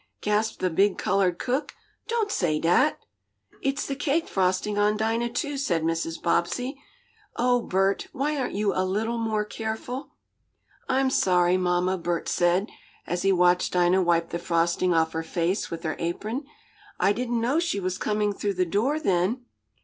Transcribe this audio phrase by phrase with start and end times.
[0.21, 1.75] gasped the big, colored cook.
[2.07, 2.97] "Don't say dat!"
[3.61, 6.19] "It's the cake frosting on Dinah, too!" said Mrs.
[6.19, 6.81] Bobbsey.
[7.35, 8.07] "Oh, Bert!
[8.11, 10.09] why aren't you a little more careful?"
[10.89, 12.71] "I'm sorry, mamma," Bert said,
[13.05, 16.45] as he watched Dinah wipe the frosting off her face with her apron.
[16.99, 19.45] "I didn't know she was coming through the door then."